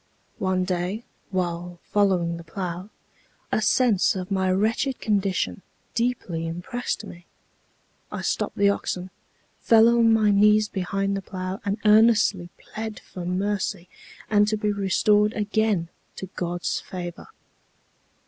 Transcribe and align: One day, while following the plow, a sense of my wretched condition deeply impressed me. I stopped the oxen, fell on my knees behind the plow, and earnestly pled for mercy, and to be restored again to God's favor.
One 0.39 0.63
day, 0.63 1.03
while 1.29 1.77
following 1.83 2.37
the 2.37 2.43
plow, 2.43 2.89
a 3.51 3.61
sense 3.61 4.15
of 4.15 4.31
my 4.31 4.51
wretched 4.51 4.97
condition 4.99 5.61
deeply 5.93 6.47
impressed 6.47 7.05
me. 7.05 7.27
I 8.11 8.23
stopped 8.23 8.57
the 8.57 8.67
oxen, 8.67 9.11
fell 9.59 9.87
on 9.89 10.11
my 10.11 10.31
knees 10.31 10.67
behind 10.67 11.15
the 11.15 11.21
plow, 11.21 11.61
and 11.63 11.77
earnestly 11.85 12.49
pled 12.57 12.99
for 12.99 13.25
mercy, 13.27 13.89
and 14.27 14.47
to 14.47 14.57
be 14.57 14.71
restored 14.73 15.33
again 15.33 15.89
to 16.15 16.25
God's 16.35 16.79
favor. 16.79 17.27